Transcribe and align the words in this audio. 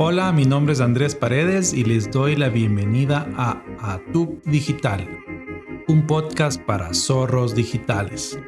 Hola, 0.00 0.30
mi 0.30 0.44
nombre 0.44 0.74
es 0.74 0.80
Andrés 0.80 1.16
Paredes 1.16 1.72
y 1.72 1.82
les 1.82 2.08
doy 2.08 2.36
la 2.36 2.50
bienvenida 2.50 3.28
a 3.36 3.64
Atub 3.80 4.40
Digital, 4.44 5.08
un 5.88 6.06
podcast 6.06 6.62
para 6.62 6.94
zorros 6.94 7.56
digitales. 7.56 8.38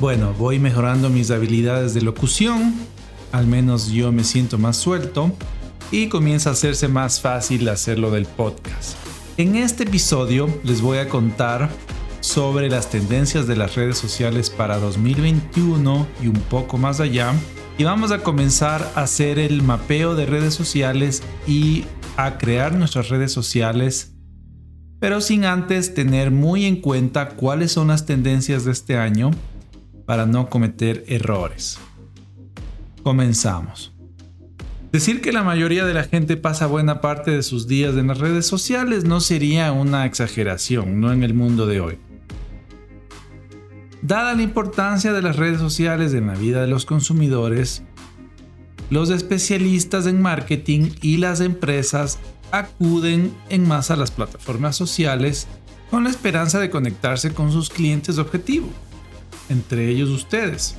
Bueno, 0.00 0.34
voy 0.38 0.58
mejorando 0.58 1.08
mis 1.08 1.30
habilidades 1.30 1.94
de 1.94 2.02
locución, 2.02 2.74
al 3.32 3.46
menos 3.46 3.90
yo 3.90 4.12
me 4.12 4.24
siento 4.24 4.58
más 4.58 4.76
suelto 4.76 5.32
y 5.90 6.08
comienza 6.08 6.50
a 6.50 6.52
hacerse 6.52 6.88
más 6.88 7.22
fácil 7.22 7.66
hacerlo 7.70 8.10
del 8.10 8.26
podcast. 8.26 8.98
En 9.38 9.56
este 9.56 9.84
episodio 9.84 10.46
les 10.62 10.82
voy 10.82 10.98
a 10.98 11.08
contar 11.08 11.70
sobre 12.32 12.70
las 12.70 12.88
tendencias 12.88 13.46
de 13.46 13.56
las 13.56 13.74
redes 13.74 13.98
sociales 13.98 14.48
para 14.48 14.78
2021 14.78 16.06
y 16.22 16.28
un 16.28 16.40
poco 16.48 16.78
más 16.78 16.98
allá. 16.98 17.34
Y 17.76 17.84
vamos 17.84 18.10
a 18.10 18.22
comenzar 18.22 18.90
a 18.94 19.02
hacer 19.02 19.38
el 19.38 19.60
mapeo 19.60 20.14
de 20.14 20.24
redes 20.24 20.54
sociales 20.54 21.22
y 21.46 21.84
a 22.16 22.38
crear 22.38 22.74
nuestras 22.74 23.10
redes 23.10 23.32
sociales, 23.32 24.14
pero 24.98 25.20
sin 25.20 25.44
antes 25.44 25.92
tener 25.92 26.30
muy 26.30 26.64
en 26.64 26.76
cuenta 26.76 27.28
cuáles 27.28 27.72
son 27.72 27.88
las 27.88 28.06
tendencias 28.06 28.64
de 28.64 28.72
este 28.72 28.96
año 28.96 29.30
para 30.06 30.24
no 30.24 30.48
cometer 30.48 31.04
errores. 31.08 31.78
Comenzamos. 33.02 33.92
Decir 34.90 35.20
que 35.20 35.32
la 35.32 35.42
mayoría 35.42 35.84
de 35.84 35.92
la 35.92 36.04
gente 36.04 36.38
pasa 36.38 36.66
buena 36.66 37.02
parte 37.02 37.30
de 37.30 37.42
sus 37.42 37.66
días 37.66 37.94
en 37.96 38.06
las 38.06 38.18
redes 38.18 38.46
sociales 38.46 39.04
no 39.04 39.20
sería 39.20 39.70
una 39.72 40.06
exageración, 40.06 40.98
no 40.98 41.12
en 41.12 41.24
el 41.24 41.34
mundo 41.34 41.66
de 41.66 41.80
hoy. 41.80 41.98
Dada 44.02 44.34
la 44.34 44.42
importancia 44.42 45.12
de 45.12 45.22
las 45.22 45.36
redes 45.36 45.60
sociales 45.60 46.12
en 46.12 46.26
la 46.26 46.34
vida 46.34 46.60
de 46.60 46.66
los 46.66 46.84
consumidores, 46.86 47.84
los 48.90 49.10
especialistas 49.10 50.08
en 50.08 50.20
marketing 50.20 50.90
y 51.00 51.18
las 51.18 51.40
empresas 51.40 52.18
acuden 52.50 53.32
en 53.48 53.66
masa 53.66 53.94
a 53.94 53.96
las 53.96 54.10
plataformas 54.10 54.74
sociales 54.74 55.46
con 55.88 56.02
la 56.02 56.10
esperanza 56.10 56.58
de 56.58 56.68
conectarse 56.68 57.32
con 57.32 57.52
sus 57.52 57.70
clientes 57.70 58.18
objetivo, 58.18 58.68
entre 59.48 59.88
ellos 59.88 60.08
ustedes. 60.08 60.74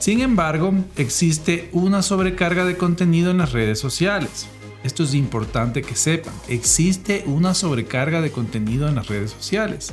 Sin 0.00 0.20
embargo, 0.20 0.74
existe 0.96 1.70
una 1.70 2.02
sobrecarga 2.02 2.64
de 2.64 2.76
contenido 2.76 3.30
en 3.30 3.38
las 3.38 3.52
redes 3.52 3.78
sociales. 3.78 4.48
Esto 4.82 5.04
es 5.04 5.14
importante 5.14 5.82
que 5.82 5.94
sepan. 5.94 6.34
Existe 6.48 7.22
una 7.24 7.54
sobrecarga 7.54 8.20
de 8.20 8.32
contenido 8.32 8.88
en 8.88 8.96
las 8.96 9.06
redes 9.06 9.30
sociales 9.30 9.92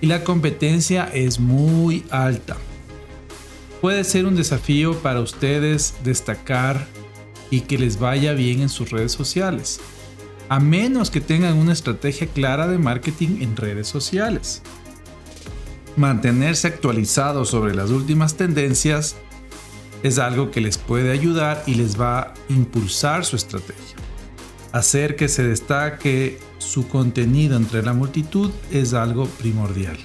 y 0.00 0.06
la 0.06 0.24
competencia 0.24 1.10
es 1.12 1.40
muy 1.40 2.04
alta. 2.10 2.56
Puede 3.80 4.04
ser 4.04 4.26
un 4.26 4.36
desafío 4.36 4.98
para 4.98 5.20
ustedes 5.20 5.94
destacar 6.02 6.86
y 7.50 7.62
que 7.62 7.78
les 7.78 7.98
vaya 7.98 8.32
bien 8.32 8.60
en 8.60 8.68
sus 8.68 8.90
redes 8.90 9.12
sociales, 9.12 9.80
a 10.48 10.60
menos 10.60 11.10
que 11.10 11.20
tengan 11.20 11.56
una 11.56 11.72
estrategia 11.72 12.26
clara 12.26 12.66
de 12.66 12.78
marketing 12.78 13.40
en 13.40 13.56
redes 13.56 13.86
sociales. 13.88 14.62
Mantenerse 15.96 16.68
actualizados 16.68 17.50
sobre 17.50 17.74
las 17.74 17.90
últimas 17.90 18.36
tendencias 18.36 19.16
es 20.02 20.18
algo 20.18 20.50
que 20.50 20.60
les 20.60 20.78
puede 20.78 21.10
ayudar 21.10 21.62
y 21.66 21.74
les 21.74 22.00
va 22.00 22.20
a 22.20 22.34
impulsar 22.48 23.24
su 23.24 23.36
estrategia. 23.36 23.96
Hacer 24.72 25.16
que 25.16 25.28
se 25.28 25.44
destaque 25.44 26.38
su 26.58 26.88
contenido 26.88 27.56
entre 27.56 27.82
la 27.82 27.94
multitud 27.94 28.50
es 28.70 28.92
algo 28.92 29.26
primordial. 29.26 29.96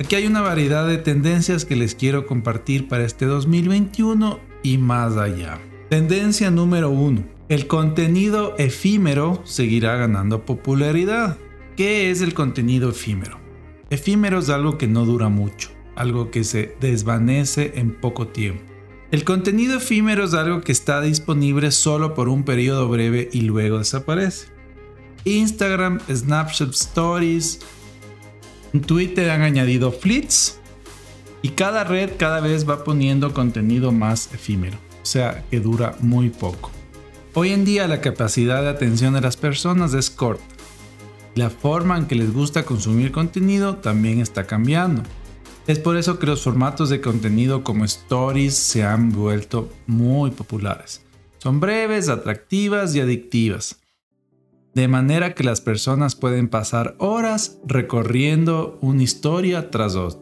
Aquí 0.00 0.16
hay 0.16 0.26
una 0.26 0.40
variedad 0.40 0.88
de 0.88 0.98
tendencias 0.98 1.64
que 1.64 1.76
les 1.76 1.94
quiero 1.94 2.26
compartir 2.26 2.88
para 2.88 3.04
este 3.04 3.26
2021 3.26 4.40
y 4.64 4.78
más 4.78 5.16
allá. 5.16 5.60
Tendencia 5.88 6.50
número 6.50 6.90
1. 6.90 7.24
El 7.48 7.68
contenido 7.68 8.56
efímero 8.58 9.40
seguirá 9.44 9.94
ganando 9.94 10.44
popularidad. 10.44 11.38
¿Qué 11.76 12.10
es 12.10 12.22
el 12.22 12.34
contenido 12.34 12.90
efímero? 12.90 13.38
Efímero 13.88 14.40
es 14.40 14.48
algo 14.50 14.78
que 14.78 14.88
no 14.88 15.04
dura 15.04 15.28
mucho, 15.28 15.70
algo 15.94 16.32
que 16.32 16.42
se 16.42 16.74
desvanece 16.80 17.74
en 17.76 17.92
poco 17.92 18.26
tiempo. 18.26 18.75
El 19.16 19.24
contenido 19.24 19.78
efímero 19.78 20.24
es 20.24 20.34
algo 20.34 20.60
que 20.60 20.72
está 20.72 21.00
disponible 21.00 21.70
solo 21.70 22.12
por 22.12 22.28
un 22.28 22.44
periodo 22.44 22.86
breve 22.86 23.30
y 23.32 23.40
luego 23.40 23.78
desaparece. 23.78 24.48
Instagram, 25.24 26.00
Snapchat 26.06 26.74
Stories, 26.74 27.60
Twitter 28.86 29.30
han 29.30 29.40
añadido 29.40 29.90
flits 29.90 30.60
y 31.40 31.48
cada 31.48 31.82
red 31.84 32.10
cada 32.18 32.40
vez 32.40 32.68
va 32.68 32.84
poniendo 32.84 33.32
contenido 33.32 33.90
más 33.90 34.34
efímero, 34.34 34.76
o 35.02 35.06
sea 35.06 35.46
que 35.50 35.60
dura 35.60 35.96
muy 36.00 36.28
poco. 36.28 36.70
Hoy 37.32 37.52
en 37.52 37.64
día 37.64 37.88
la 37.88 38.02
capacidad 38.02 38.60
de 38.60 38.68
atención 38.68 39.14
de 39.14 39.22
las 39.22 39.38
personas 39.38 39.94
es 39.94 40.10
corta. 40.10 40.44
La 41.34 41.48
forma 41.48 41.96
en 41.96 42.04
que 42.04 42.16
les 42.16 42.34
gusta 42.34 42.64
consumir 42.64 43.12
contenido 43.12 43.76
también 43.76 44.20
está 44.20 44.46
cambiando. 44.46 45.04
Es 45.66 45.80
por 45.80 45.96
eso 45.96 46.20
que 46.20 46.26
los 46.26 46.42
formatos 46.42 46.90
de 46.90 47.00
contenido 47.00 47.64
como 47.64 47.84
stories 47.84 48.54
se 48.54 48.84
han 48.84 49.10
vuelto 49.10 49.68
muy 49.88 50.30
populares. 50.30 51.04
Son 51.38 51.58
breves, 51.58 52.08
atractivas 52.08 52.94
y 52.94 53.00
adictivas. 53.00 53.80
De 54.74 54.86
manera 54.86 55.34
que 55.34 55.42
las 55.42 55.60
personas 55.60 56.14
pueden 56.14 56.48
pasar 56.48 56.94
horas 56.98 57.58
recorriendo 57.66 58.78
una 58.80 59.02
historia 59.02 59.70
tras 59.70 59.96
otra. 59.96 60.20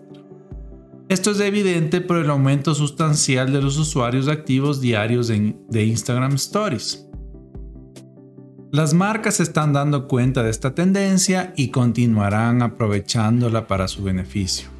Esto 1.10 1.32
es 1.32 1.40
evidente 1.40 2.00
por 2.00 2.16
el 2.16 2.30
aumento 2.30 2.74
sustancial 2.74 3.52
de 3.52 3.60
los 3.60 3.76
usuarios 3.76 4.28
activos 4.28 4.80
diarios 4.80 5.28
de 5.28 5.84
Instagram 5.84 6.36
Stories. 6.36 7.06
Las 8.72 8.94
marcas 8.94 9.40
están 9.40 9.74
dando 9.74 10.08
cuenta 10.08 10.42
de 10.42 10.50
esta 10.50 10.74
tendencia 10.74 11.52
y 11.56 11.68
continuarán 11.68 12.62
aprovechándola 12.62 13.66
para 13.66 13.86
su 13.86 14.02
beneficio. 14.02 14.74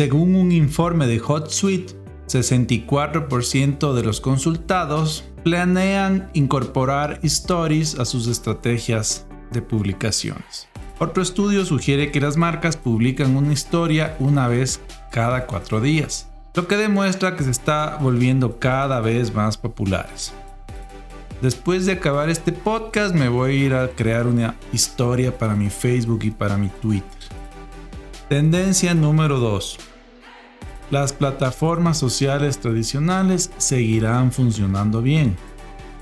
Según 0.00 0.34
un 0.34 0.50
informe 0.50 1.06
de 1.06 1.20
HotSuite, 1.20 1.92
64% 2.26 3.92
de 3.92 4.02
los 4.02 4.22
consultados 4.22 5.24
planean 5.44 6.30
incorporar 6.32 7.20
stories 7.22 7.98
a 7.98 8.06
sus 8.06 8.26
estrategias 8.26 9.26
de 9.52 9.60
publicaciones. 9.60 10.68
Otro 10.98 11.22
estudio 11.22 11.66
sugiere 11.66 12.10
que 12.10 12.20
las 12.22 12.38
marcas 12.38 12.78
publican 12.78 13.36
una 13.36 13.52
historia 13.52 14.16
una 14.20 14.48
vez 14.48 14.80
cada 15.12 15.46
cuatro 15.46 15.82
días, 15.82 16.30
lo 16.54 16.66
que 16.66 16.78
demuestra 16.78 17.36
que 17.36 17.44
se 17.44 17.50
está 17.50 17.98
volviendo 18.00 18.58
cada 18.58 19.00
vez 19.00 19.34
más 19.34 19.58
populares. 19.58 20.32
Después 21.42 21.84
de 21.84 21.92
acabar 21.92 22.30
este 22.30 22.52
podcast 22.52 23.14
me 23.14 23.28
voy 23.28 23.50
a 23.50 23.54
ir 23.54 23.74
a 23.74 23.88
crear 23.88 24.26
una 24.26 24.54
historia 24.72 25.36
para 25.36 25.54
mi 25.54 25.68
Facebook 25.68 26.20
y 26.22 26.30
para 26.30 26.56
mi 26.56 26.68
Twitter. 26.68 27.20
Tendencia 28.30 28.94
número 28.94 29.40
2. 29.40 29.89
Las 30.90 31.12
plataformas 31.12 31.98
sociales 31.98 32.58
tradicionales 32.58 33.52
seguirán 33.58 34.32
funcionando 34.32 35.00
bien. 35.00 35.36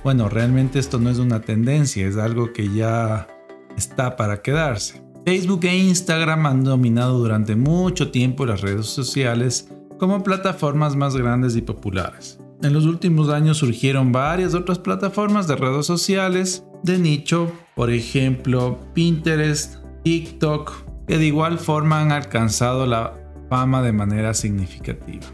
Bueno, 0.03 0.31
realmente 0.31 0.79
esto 0.79 0.99
no 0.99 1.11
es 1.11 1.19
una 1.19 1.43
tendencia, 1.43 2.07
es 2.07 2.17
algo 2.17 2.55
que 2.55 2.73
ya 2.73 3.29
está 3.77 4.17
para 4.17 4.41
quedarse. 4.41 5.03
Facebook 5.27 5.65
e 5.65 5.77
Instagram 5.77 6.47
han 6.47 6.65
dominado 6.65 7.19
durante 7.19 7.55
mucho 7.55 8.11
tiempo 8.11 8.47
las 8.47 8.63
redes 8.63 8.87
sociales 8.87 9.69
como 9.99 10.23
plataformas 10.23 10.97
más 10.97 11.15
grandes 11.15 11.55
y 11.55 11.61
populares. 11.61 12.39
En 12.63 12.73
los 12.73 12.87
últimos 12.87 13.29
años 13.29 13.59
surgieron 13.59 14.11
varias 14.11 14.55
otras 14.55 14.79
plataformas 14.79 15.47
de 15.47 15.57
redes 15.57 15.85
sociales 15.85 16.65
de 16.83 16.99
nicho, 16.99 17.53
por 17.77 17.91
ejemplo 17.91 18.79
Pinterest, 18.95 19.77
TikTok, 20.03 20.73
que 21.07 21.19
de 21.19 21.27
igual 21.27 21.59
forma 21.59 22.01
han 22.01 22.11
alcanzado 22.11 22.87
la 22.87 23.28
fama 23.49 23.83
de 23.83 23.93
manera 23.93 24.35
significativa. 24.35 25.27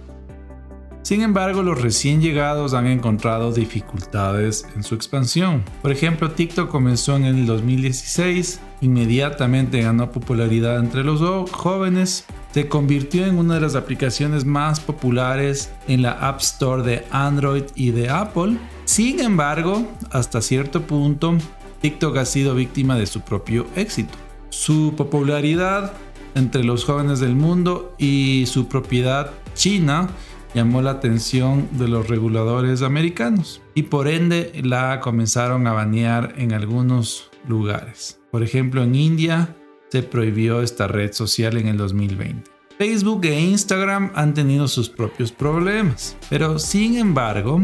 Sin 1.04 1.20
embargo, 1.20 1.62
los 1.62 1.82
recién 1.82 2.22
llegados 2.22 2.72
han 2.72 2.86
encontrado 2.86 3.52
dificultades 3.52 4.66
en 4.74 4.82
su 4.82 4.94
expansión. 4.94 5.62
Por 5.82 5.92
ejemplo, 5.92 6.30
TikTok 6.30 6.70
comenzó 6.70 7.14
en 7.16 7.26
el 7.26 7.44
2016, 7.44 8.58
inmediatamente 8.80 9.82
ganó 9.82 10.10
popularidad 10.10 10.78
entre 10.78 11.04
los 11.04 11.50
jóvenes, 11.50 12.24
se 12.54 12.68
convirtió 12.68 13.26
en 13.26 13.36
una 13.36 13.56
de 13.56 13.60
las 13.60 13.74
aplicaciones 13.74 14.46
más 14.46 14.80
populares 14.80 15.70
en 15.88 16.00
la 16.00 16.12
App 16.12 16.40
Store 16.40 16.82
de 16.82 17.04
Android 17.10 17.64
y 17.74 17.90
de 17.90 18.08
Apple. 18.08 18.56
Sin 18.86 19.20
embargo, 19.20 19.86
hasta 20.10 20.40
cierto 20.40 20.86
punto, 20.86 21.36
TikTok 21.82 22.16
ha 22.16 22.24
sido 22.24 22.54
víctima 22.54 22.96
de 22.96 23.04
su 23.04 23.20
propio 23.20 23.66
éxito. 23.76 24.14
Su 24.48 24.94
popularidad 24.96 25.92
entre 26.34 26.64
los 26.64 26.84
jóvenes 26.84 27.20
del 27.20 27.34
mundo 27.34 27.94
y 27.98 28.44
su 28.46 28.68
propiedad 28.68 29.30
china 29.54 30.08
llamó 30.54 30.82
la 30.82 30.92
atención 30.92 31.68
de 31.72 31.88
los 31.88 32.08
reguladores 32.08 32.82
americanos 32.82 33.60
y 33.74 33.84
por 33.84 34.08
ende 34.08 34.52
la 34.62 35.00
comenzaron 35.00 35.66
a 35.66 35.72
banear 35.72 36.34
en 36.36 36.52
algunos 36.52 37.30
lugares. 37.48 38.20
Por 38.30 38.42
ejemplo, 38.42 38.82
en 38.82 38.94
India 38.94 39.54
se 39.90 40.02
prohibió 40.02 40.62
esta 40.62 40.88
red 40.88 41.12
social 41.12 41.56
en 41.56 41.68
el 41.68 41.76
2020. 41.76 42.50
Facebook 42.78 43.24
e 43.24 43.40
Instagram 43.40 44.10
han 44.14 44.34
tenido 44.34 44.66
sus 44.66 44.88
propios 44.88 45.30
problemas, 45.30 46.16
pero 46.28 46.58
sin 46.58 46.96
embargo 46.96 47.62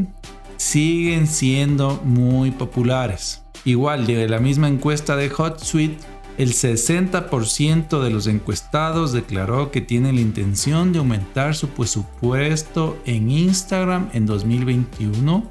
siguen 0.57 1.27
siendo 1.27 2.01
muy 2.05 2.51
populares. 2.53 3.43
Igual 3.65 4.07
de 4.07 4.29
la 4.29 4.39
misma 4.39 4.69
encuesta 4.69 5.17
de 5.17 5.29
HotSuite, 5.29 5.99
el 6.41 6.55
60% 6.55 8.03
de 8.03 8.09
los 8.09 8.27
encuestados 8.27 9.13
declaró 9.13 9.71
que 9.71 9.83
tiene 9.83 10.11
la 10.11 10.23
intención 10.23 10.91
de 10.91 10.99
aumentar 10.99 11.55
su 11.55 11.69
presupuesto 11.69 12.97
en 13.05 13.31
Instagram 13.31 14.09
en 14.15 14.25
2021 14.25 15.45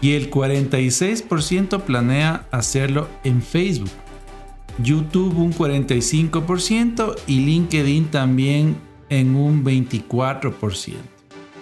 y 0.00 0.12
el 0.12 0.30
46% 0.30 1.82
planea 1.82 2.46
hacerlo 2.50 3.08
en 3.24 3.42
Facebook. 3.42 3.90
YouTube 4.78 5.36
un 5.36 5.52
45% 5.52 7.14
y 7.26 7.40
LinkedIn 7.40 8.06
también 8.06 8.78
en 9.10 9.36
un 9.36 9.62
24%. 9.62 10.94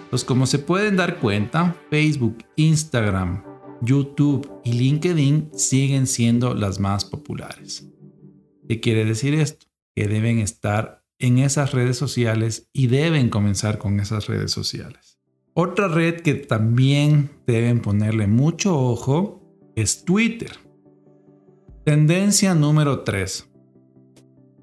Pues 0.09 0.23
como 0.23 0.45
se 0.47 0.59
pueden 0.59 0.95
dar 0.95 1.17
cuenta, 1.17 1.75
Facebook, 1.89 2.37
Instagram, 2.55 3.43
YouTube 3.81 4.49
y 4.63 4.71
LinkedIn 4.71 5.49
siguen 5.53 6.07
siendo 6.07 6.53
las 6.53 6.79
más 6.79 7.03
populares. 7.03 7.85
¿Qué 8.67 8.79
quiere 8.79 9.05
decir 9.05 9.33
esto? 9.33 9.67
Que 9.95 10.07
deben 10.07 10.39
estar 10.39 11.03
en 11.19 11.37
esas 11.37 11.73
redes 11.73 11.97
sociales 11.97 12.69
y 12.73 12.87
deben 12.87 13.29
comenzar 13.29 13.77
con 13.77 13.99
esas 13.99 14.27
redes 14.27 14.51
sociales. 14.51 15.19
Otra 15.53 15.87
red 15.87 16.21
que 16.21 16.33
también 16.33 17.29
deben 17.47 17.81
ponerle 17.81 18.27
mucho 18.27 18.77
ojo 18.77 19.41
es 19.75 20.03
Twitter. 20.03 20.51
Tendencia 21.85 22.55
número 22.55 23.03
3. 23.03 23.49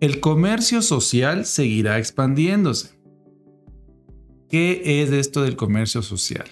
El 0.01 0.21
comercio 0.21 0.83
social 0.83 1.47
seguirá 1.47 1.99
expandiéndose. 1.99 2.91
¿Qué 4.49 5.03
es 5.03 5.13
esto 5.13 5.43
del 5.43 5.57
comercio 5.57 6.03
social? 6.03 6.47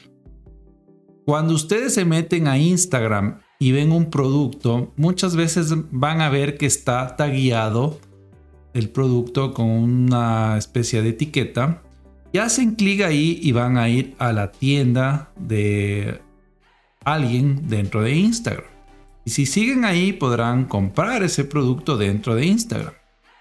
Cuando 1.26 1.54
ustedes 1.54 1.92
se 1.92 2.04
meten 2.04 2.48
a 2.48 2.56
Instagram 2.56 3.40
y 3.62 3.72
ven 3.72 3.92
un 3.92 4.10
producto, 4.10 4.90
muchas 4.96 5.36
veces 5.36 5.74
van 5.90 6.22
a 6.22 6.30
ver 6.30 6.56
que 6.56 6.64
está 6.64 7.14
tagueado 7.14 8.00
el 8.72 8.88
producto 8.88 9.52
con 9.52 9.68
una 9.68 10.56
especie 10.56 11.02
de 11.02 11.10
etiqueta 11.10 11.82
y 12.32 12.38
hacen 12.38 12.74
clic 12.74 13.02
ahí 13.02 13.38
y 13.42 13.52
van 13.52 13.76
a 13.76 13.90
ir 13.90 14.14
a 14.18 14.32
la 14.32 14.50
tienda 14.50 15.30
de 15.38 16.22
alguien 17.04 17.68
dentro 17.68 18.00
de 18.00 18.14
Instagram. 18.14 18.64
Y 19.26 19.30
si 19.30 19.44
siguen 19.44 19.84
ahí 19.84 20.14
podrán 20.14 20.64
comprar 20.64 21.22
ese 21.22 21.44
producto 21.44 21.98
dentro 21.98 22.34
de 22.34 22.46
Instagram. 22.46 22.94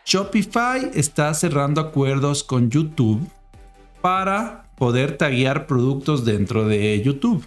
Shopify 0.06 0.92
está 0.95 1.33
cerrando 1.33 1.80
acuerdos 1.80 2.44
con 2.44 2.69
YouTube 2.69 3.25
para 4.01 4.69
poder 4.75 5.16
taguear 5.18 5.66
productos 5.66 6.25
dentro 6.25 6.68
de 6.68 7.01
YouTube. 7.01 7.45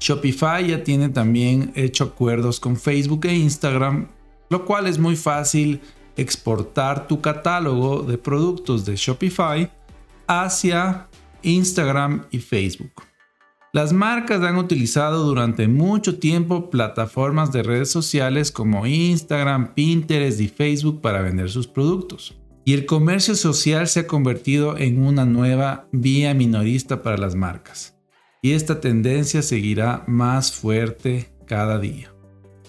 Shopify 0.00 0.68
ya 0.68 0.82
tiene 0.82 1.08
también 1.08 1.72
hecho 1.74 2.04
acuerdos 2.04 2.60
con 2.60 2.76
Facebook 2.76 3.26
e 3.26 3.34
Instagram, 3.34 4.08
lo 4.50 4.64
cual 4.64 4.86
es 4.86 4.98
muy 4.98 5.16
fácil 5.16 5.80
exportar 6.16 7.06
tu 7.06 7.20
catálogo 7.20 8.02
de 8.02 8.18
productos 8.18 8.84
de 8.84 8.96
Shopify 8.96 9.70
hacia 10.26 11.08
Instagram 11.42 12.26
y 12.30 12.38
Facebook. 12.38 12.92
Las 13.72 13.92
marcas 13.92 14.42
han 14.42 14.56
utilizado 14.56 15.24
durante 15.24 15.68
mucho 15.68 16.18
tiempo 16.18 16.70
plataformas 16.70 17.52
de 17.52 17.62
redes 17.62 17.90
sociales 17.90 18.50
como 18.50 18.86
Instagram, 18.86 19.74
Pinterest 19.74 20.40
y 20.40 20.48
Facebook 20.48 21.02
para 21.02 21.20
vender 21.20 21.50
sus 21.50 21.66
productos. 21.66 22.38
Y 22.64 22.72
el 22.72 22.86
comercio 22.86 23.34
social 23.34 23.86
se 23.86 24.00
ha 24.00 24.06
convertido 24.06 24.78
en 24.78 25.04
una 25.04 25.26
nueva 25.26 25.88
vía 25.92 26.32
minorista 26.32 27.02
para 27.02 27.18
las 27.18 27.34
marcas. 27.34 27.95
Y 28.46 28.52
esta 28.52 28.80
tendencia 28.80 29.42
seguirá 29.42 30.04
más 30.06 30.52
fuerte 30.52 31.32
cada 31.46 31.80
día. 31.80 32.14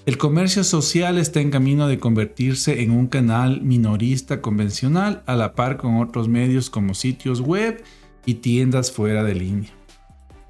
El 0.07 0.18
comercio 0.18 0.63
social 0.63 1.19
está 1.19 1.39
en 1.39 1.51
camino 1.51 1.88
de 1.88 2.00
convertirse 2.00 2.81
en 2.81 2.89
un 2.89 3.06
canal 3.06 3.62
minorista 3.62 4.41
convencional 4.41 5.21
a 5.27 5.35
la 5.35 5.53
par 5.53 5.77
con 5.77 6.01
otros 6.01 6.29
medios 6.29 6.71
como 6.71 6.95
sitios 6.95 7.41
web 7.41 7.83
y 8.25 8.33
tiendas 8.33 8.91
fuera 8.91 9.24
de 9.24 9.35
línea. 9.35 9.69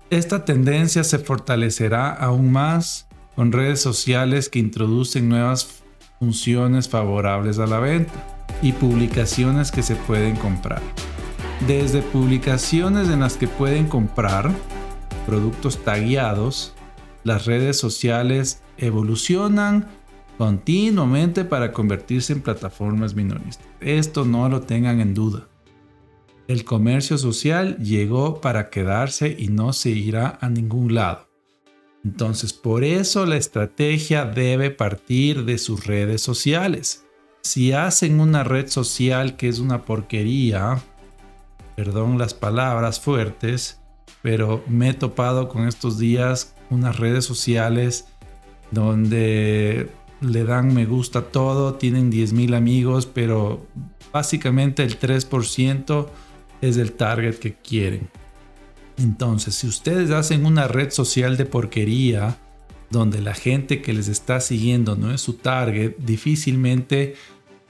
Esta 0.10 0.46
tendencia 0.46 1.04
se 1.04 1.20
fortalecerá 1.20 2.10
aún 2.14 2.50
más 2.50 3.10
con 3.36 3.52
redes 3.52 3.82
sociales 3.82 4.48
que 4.48 4.60
introducen 4.60 5.28
nuevas 5.28 5.84
funciones 6.20 6.88
favorables 6.88 7.60
a 7.60 7.68
la 7.68 7.80
venta 7.80 8.14
y 8.62 8.72
publicaciones 8.72 9.74
que 9.74 9.84
se 9.84 9.98
pueden 9.98 10.38
comprar. 10.38 10.82
Desde 11.68 12.02
publicaciones 12.02 13.10
en 13.10 13.20
las 13.20 13.36
que 13.36 13.50
pueden 13.50 13.88
comprar 13.88 14.54
productos 15.28 15.84
tagueados, 15.84 16.74
las 17.24 17.46
redes 17.46 17.78
sociales 17.78 18.64
evolucionan 18.78 19.90
continuamente 20.38 21.44
para 21.44 21.74
convertirse 21.74 22.32
en 22.32 22.42
plataformas 22.42 23.14
minoristas. 23.14 23.68
Esto 23.82 24.24
no 24.24 24.48
lo 24.48 24.62
tengan 24.62 25.02
en 25.02 25.14
duda. 25.14 25.50
El 26.48 26.64
comercio 26.64 27.18
social 27.18 27.78
llegó 27.78 28.40
para 28.40 28.70
quedarse 28.70 29.36
y 29.38 29.50
no 29.50 29.74
se 29.74 29.90
irá 29.90 30.38
a 30.40 30.50
ningún 30.50 30.96
lado. 30.96 31.28
Entonces, 32.06 32.54
por 32.54 32.86
eso 32.86 33.26
la 33.26 33.36
estrategia 33.36 34.24
debe 34.24 34.72
partir 34.72 35.44
de 35.44 35.58
sus 35.58 35.86
redes 35.86 36.22
sociales. 36.22 37.06
Si 37.42 37.74
hacen 37.74 38.22
una 38.22 38.46
red 38.46 38.70
social 38.70 39.36
que 39.36 39.50
es 39.50 39.60
una 39.60 39.84
porquería, 39.84 40.82
perdón 41.76 42.18
las 42.18 42.34
palabras 42.34 43.02
fuertes, 43.02 43.82
pero 44.22 44.64
me 44.68 44.90
he 44.90 44.94
topado 44.94 45.48
con 45.48 45.68
estos 45.68 45.98
días 45.98 46.56
unas 46.70 46.98
redes 46.98 47.26
sociales 47.26 48.06
donde 48.72 49.90
le 50.22 50.44
dan 50.44 50.74
me 50.74 50.86
gusta 50.86 51.22
todo, 51.22 51.76
tienen 51.76 52.12
10.000 52.12 52.56
amigos, 52.56 53.06
pero 53.06 53.66
básicamente 54.12 54.84
el 54.84 55.00
3% 55.00 56.08
es 56.62 56.78
el 56.78 56.92
target 56.94 57.36
que 57.36 57.54
quieren. 57.54 58.10
Entonces, 58.98 59.56
si 59.56 59.68
ustedes 59.68 60.10
hacen 60.12 60.46
una 60.46 60.68
red 60.68 60.90
social 60.90 61.38
de 61.38 61.46
porquería, 61.46 62.38
donde 62.90 63.22
la 63.22 63.36
gente 63.36 63.82
que 63.82 63.94
les 63.94 64.08
está 64.08 64.40
siguiendo 64.40 64.96
no 64.96 65.14
es 65.14 65.22
su 65.22 65.34
target, 65.34 65.96
difícilmente 65.98 67.16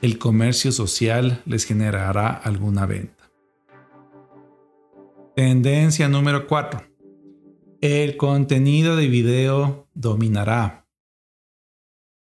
el 0.01 0.19
comercio 0.19 0.71
social 0.71 1.41
les 1.45 1.65
generará 1.65 2.29
alguna 2.29 2.85
venta. 2.85 3.17
Tendencia 5.37 6.09
número 6.09 6.47
4. 6.47 6.81
El 7.81 8.17
contenido 8.17 8.95
de 8.95 9.07
video 9.07 9.87
dominará. 9.94 10.89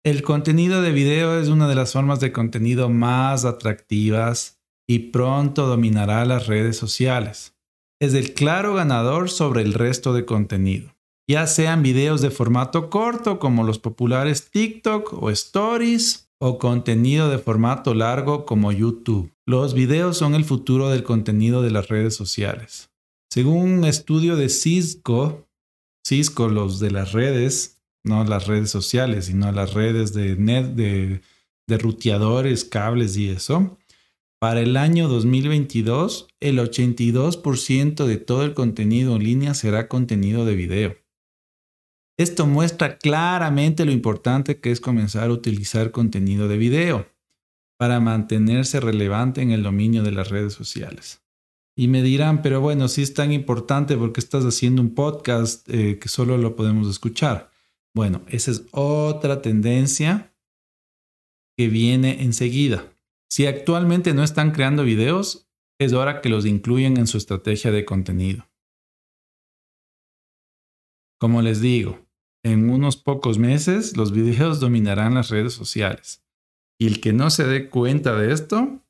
El 0.03 0.23
contenido 0.23 0.81
de 0.81 0.91
video 0.91 1.39
es 1.39 1.49
una 1.49 1.67
de 1.67 1.75
las 1.75 1.93
formas 1.93 2.19
de 2.19 2.31
contenido 2.31 2.89
más 2.89 3.45
atractivas 3.45 4.59
y 4.89 5.11
pronto 5.11 5.67
dominará 5.67 6.25
las 6.25 6.47
redes 6.47 6.77
sociales. 6.77 7.55
Es 8.01 8.15
el 8.15 8.33
claro 8.33 8.73
ganador 8.73 9.29
sobre 9.29 9.61
el 9.61 9.75
resto 9.75 10.11
de 10.11 10.25
contenido, 10.25 10.95
ya 11.29 11.45
sean 11.45 11.83
videos 11.83 12.21
de 12.21 12.31
formato 12.31 12.89
corto 12.89 13.37
como 13.37 13.63
los 13.63 13.77
populares 13.77 14.49
TikTok 14.49 15.13
o 15.13 15.29
Stories 15.29 16.31
o 16.39 16.57
contenido 16.57 17.29
de 17.29 17.37
formato 17.37 17.93
largo 17.93 18.47
como 18.47 18.71
YouTube. 18.71 19.31
Los 19.45 19.75
videos 19.75 20.17
son 20.17 20.33
el 20.33 20.43
futuro 20.43 20.89
del 20.89 21.03
contenido 21.03 21.61
de 21.61 21.69
las 21.69 21.87
redes 21.87 22.15
sociales. 22.15 22.89
Según 23.29 23.79
un 23.79 23.85
estudio 23.85 24.35
de 24.35 24.49
Cisco, 24.49 25.47
Cisco 26.05 26.47
los 26.47 26.79
de 26.79 26.91
las 26.91 27.11
redes, 27.11 27.81
no 28.03 28.23
las 28.23 28.47
redes 28.47 28.69
sociales, 28.69 29.25
sino 29.25 29.51
las 29.51 29.73
redes 29.73 30.13
de 30.13 30.35
net, 30.35 30.67
de, 30.75 31.21
de 31.67 31.77
ruteadores, 31.77 32.63
cables 32.63 33.17
y 33.17 33.29
eso, 33.29 33.77
para 34.39 34.61
el 34.61 34.77
año 34.77 35.07
2022, 35.07 36.27
el 36.39 36.59
82% 36.59 38.05
de 38.05 38.17
todo 38.17 38.43
el 38.43 38.53
contenido 38.53 39.15
en 39.15 39.23
línea 39.23 39.53
será 39.53 39.87
contenido 39.87 40.45
de 40.45 40.55
video. 40.55 40.95
Esto 42.17 42.45
muestra 42.45 42.97
claramente 42.97 43.85
lo 43.85 43.91
importante 43.91 44.59
que 44.59 44.71
es 44.71 44.79
comenzar 44.79 45.29
a 45.29 45.33
utilizar 45.33 45.91
contenido 45.91 46.47
de 46.47 46.57
video 46.57 47.07
para 47.77 47.99
mantenerse 47.99 48.79
relevante 48.79 49.41
en 49.41 49.51
el 49.51 49.63
dominio 49.63 50.03
de 50.03 50.11
las 50.11 50.29
redes 50.29 50.53
sociales. 50.53 51.24
Y 51.77 51.89
me 51.89 52.01
dirán, 52.01 52.41
pero 52.41 52.61
bueno, 52.61 52.87
si 52.87 53.01
es 53.01 53.13
tan 53.13 53.31
importante 53.33 53.97
porque 53.97 54.21
estás 54.21 54.45
haciendo 54.45 54.81
un 54.81 54.95
podcast 54.95 55.67
eh, 55.69 55.99
que 55.99 56.07
solo 56.07 56.37
lo 56.37 56.55
podemos 56.55 56.89
escuchar. 56.89 57.51
Bueno, 57.93 58.23
esa 58.27 58.51
es 58.51 58.65
otra 58.71 59.41
tendencia 59.41 60.33
que 61.57 61.67
viene 61.67 62.23
enseguida. 62.23 62.93
Si 63.29 63.45
actualmente 63.45 64.13
no 64.13 64.23
están 64.23 64.51
creando 64.51 64.83
videos, 64.83 65.49
es 65.79 65.93
hora 65.93 66.21
que 66.21 66.29
los 66.29 66.45
incluyan 66.45 66.97
en 66.97 67.07
su 67.07 67.17
estrategia 67.17 67.71
de 67.71 67.83
contenido. 67.83 68.47
Como 71.19 71.41
les 71.41 71.59
digo, 71.59 72.05
en 72.43 72.69
unos 72.69 72.95
pocos 72.97 73.37
meses 73.37 73.97
los 73.97 74.11
videos 74.11 74.59
dominarán 74.59 75.15
las 75.15 75.29
redes 75.29 75.53
sociales. 75.53 76.23
Y 76.77 76.87
el 76.87 77.01
que 77.01 77.13
no 77.13 77.29
se 77.29 77.45
dé 77.45 77.69
cuenta 77.69 78.15
de 78.15 78.31
esto, 78.33 78.81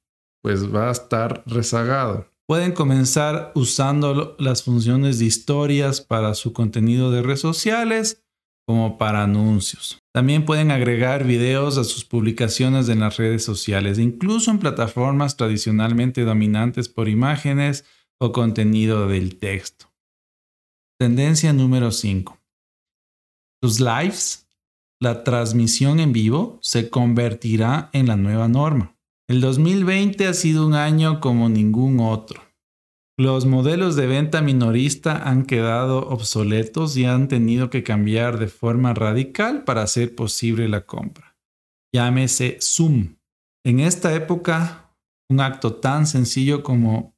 pues 0.42 0.74
va 0.74 0.90
a 0.90 0.92
estar 0.92 1.44
rezagado. 1.46 2.35
Pueden 2.48 2.74
comenzar 2.74 3.52
usando 3.56 4.36
las 4.38 4.62
funciones 4.64 5.18
de 5.18 5.26
historias 5.26 6.02
para 6.02 6.36
su 6.36 6.54
contenido 6.54 7.10
de 7.10 7.24
redes 7.24 7.40
sociales 7.40 8.24
como 8.68 8.98
para 8.98 9.24
anuncios. 9.24 10.00
También 10.14 10.46
pueden 10.46 10.72
agregar 10.72 11.24
videos 11.24 11.78
a 11.78 11.84
sus 11.84 12.06
publicaciones 12.06 12.88
en 12.90 13.00
las 13.00 13.18
redes 13.18 13.44
sociales, 13.44 14.00
incluso 14.00 14.52
en 14.52 14.60
plataformas 14.60 15.38
tradicionalmente 15.38 16.24
dominantes 16.24 16.88
por 16.88 17.10
imágenes 17.10 17.86
o 18.20 18.32
contenido 18.32 19.08
del 19.08 19.38
texto. 19.38 19.92
Tendencia 21.00 21.52
número 21.52 21.92
5. 21.92 22.40
Los 23.62 23.80
lives, 23.80 24.48
la 25.00 25.24
transmisión 25.24 26.00
en 26.00 26.14
vivo, 26.14 26.60
se 26.62 26.90
convertirá 26.90 27.90
en 27.92 28.08
la 28.08 28.16
nueva 28.16 28.48
norma. 28.48 28.95
El 29.28 29.42
2020 29.42 30.28
ha 30.28 30.34
sido 30.36 30.68
un 30.68 30.76
año 30.76 31.20
como 31.20 31.50
ningún 31.50 32.00
otro. 32.00 32.44
Los 33.18 33.48
modelos 33.48 33.96
de 33.96 34.06
venta 34.06 34.42
minorista 34.42 35.28
han 35.28 35.46
quedado 35.46 36.10
obsoletos 36.10 36.96
y 36.96 37.06
han 37.06 37.28
tenido 37.28 37.72
que 37.72 37.82
cambiar 37.82 38.38
de 38.38 38.48
forma 38.48 38.94
radical 38.94 39.64
para 39.64 39.82
hacer 39.82 40.14
posible 40.14 40.70
la 40.70 40.86
compra. 40.86 41.36
Llámese 41.92 42.60
Zoom. 42.62 43.16
En 43.66 43.80
esta 43.80 44.14
época, 44.14 44.96
un 45.28 45.40
acto 45.40 45.78
tan 45.78 46.06
sencillo 46.06 46.62
como 46.62 47.16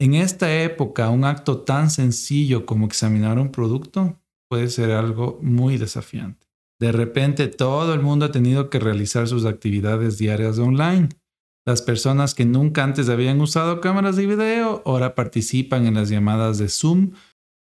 en 0.00 0.14
esta 0.14 0.62
época, 0.62 1.10
un 1.10 1.24
acto 1.24 1.62
tan 1.62 1.90
sencillo 1.90 2.66
como 2.66 2.86
examinar 2.86 3.36
un 3.40 3.50
producto 3.50 4.20
puede 4.48 4.68
ser 4.68 4.92
algo 4.92 5.40
muy 5.42 5.76
desafiante. 5.76 6.46
De 6.80 6.92
repente 6.92 7.48
todo 7.48 7.94
el 7.94 8.00
mundo 8.00 8.26
ha 8.26 8.30
tenido 8.30 8.70
que 8.70 8.78
realizar 8.78 9.26
sus 9.26 9.44
actividades 9.44 10.18
diarias 10.18 10.60
online 10.60 11.08
las 11.68 11.82
personas 11.82 12.34
que 12.34 12.46
nunca 12.46 12.82
antes 12.82 13.10
habían 13.10 13.42
usado 13.42 13.82
cámaras 13.82 14.16
de 14.16 14.24
video 14.24 14.82
ahora 14.86 15.14
participan 15.14 15.84
en 15.84 15.96
las 15.96 16.08
llamadas 16.08 16.56
de 16.56 16.70
Zoom. 16.70 17.10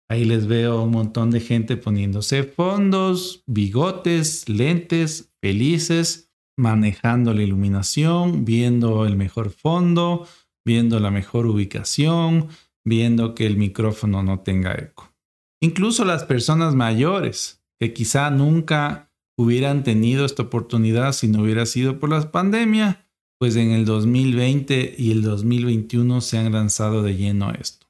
Ahí 0.08 0.24
les 0.24 0.46
veo 0.46 0.84
un 0.84 0.92
montón 0.92 1.32
de 1.32 1.40
gente 1.40 1.76
poniéndose 1.76 2.44
fondos, 2.44 3.42
bigotes, 3.48 4.48
lentes, 4.48 5.32
felices, 5.42 6.30
manejando 6.56 7.34
la 7.34 7.42
iluminación, 7.42 8.44
viendo 8.44 9.06
el 9.06 9.16
mejor 9.16 9.50
fondo, 9.50 10.24
viendo 10.64 11.00
la 11.00 11.10
mejor 11.10 11.46
ubicación, 11.46 12.46
viendo 12.84 13.34
que 13.34 13.44
el 13.44 13.56
micrófono 13.56 14.22
no 14.22 14.38
tenga 14.38 14.72
eco. 14.74 15.12
Incluso 15.60 16.04
las 16.04 16.22
personas 16.22 16.76
mayores, 16.76 17.60
que 17.80 17.92
quizá 17.92 18.30
nunca 18.30 19.10
hubieran 19.36 19.82
tenido 19.82 20.24
esta 20.24 20.44
oportunidad 20.44 21.12
si 21.12 21.26
no 21.26 21.42
hubiera 21.42 21.66
sido 21.66 21.98
por 21.98 22.10
la 22.10 22.30
pandemia, 22.30 23.09
pues 23.40 23.56
en 23.56 23.70
el 23.70 23.86
2020 23.86 24.96
y 24.98 25.12
el 25.12 25.22
2021 25.22 26.20
se 26.20 26.36
han 26.36 26.52
lanzado 26.52 27.02
de 27.02 27.16
lleno 27.16 27.52
esto. 27.52 27.86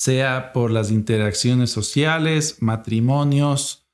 Sea 0.00 0.54
por 0.54 0.70
las 0.70 0.90
interacciones 0.90 1.70
sociales, 1.70 2.56
matrimonios, 2.60 3.86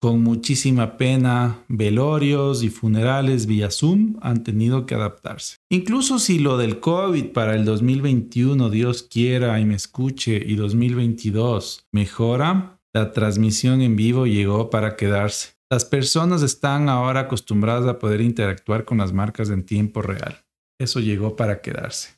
con 0.00 0.22
muchísima 0.22 0.96
pena, 0.96 1.64
velorios 1.66 2.62
y 2.62 2.70
funerales 2.70 3.46
vía 3.46 3.70
Zoom 3.70 4.16
han 4.20 4.44
tenido 4.44 4.86
que 4.86 4.94
adaptarse. 4.94 5.56
Incluso 5.70 6.20
si 6.20 6.38
lo 6.38 6.56
del 6.56 6.78
COVID 6.78 7.26
para 7.32 7.56
el 7.56 7.64
2021, 7.64 8.70
Dios 8.70 9.02
quiera 9.02 9.58
y 9.58 9.64
me 9.64 9.74
escuche, 9.74 10.40
y 10.44 10.54
2022 10.54 11.88
mejora, 11.90 12.80
la 12.92 13.12
transmisión 13.12 13.80
en 13.80 13.96
vivo 13.96 14.26
llegó 14.26 14.70
para 14.70 14.96
quedarse. 14.96 15.54
Las 15.72 15.86
personas 15.86 16.42
están 16.42 16.90
ahora 16.90 17.20
acostumbradas 17.20 17.86
a 17.86 17.98
poder 17.98 18.20
interactuar 18.20 18.84
con 18.84 18.98
las 18.98 19.14
marcas 19.14 19.48
en 19.48 19.64
tiempo 19.64 20.02
real. 20.02 20.44
Eso 20.78 21.00
llegó 21.00 21.34
para 21.34 21.62
quedarse. 21.62 22.10